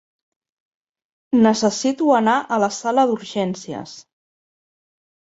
Necessito 1.41 2.07
anar 2.19 2.37
a 2.55 2.59
la 2.63 2.69
sala 2.77 3.03
d'urgències. 3.11 3.93